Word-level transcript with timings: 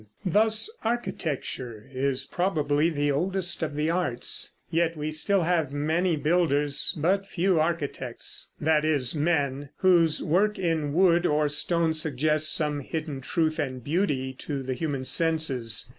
Thus 0.25 0.67
architecture 0.83 1.87
is 1.93 2.25
probably 2.25 2.89
the 2.89 3.11
oldest 3.11 3.61
of 3.61 3.75
the 3.75 3.91
arts; 3.91 4.53
yet 4.71 4.97
we 4.97 5.11
still 5.11 5.43
have 5.43 5.71
many 5.71 6.15
builders 6.15 6.91
but 6.97 7.27
few 7.27 7.59
architects, 7.59 8.51
that 8.59 8.83
is, 8.83 9.13
men 9.13 9.69
whose 9.77 10.23
work 10.23 10.57
in 10.57 10.93
wood 10.93 11.27
or 11.27 11.47
stone 11.49 11.93
suggests 11.93 12.49
some 12.51 12.79
hidden 12.79 13.21
truth 13.21 13.59
and 13.59 13.83
beauty 13.83 14.33
to 14.39 14.63
the 14.63 14.73
human 14.73 15.05
senses. 15.05 15.87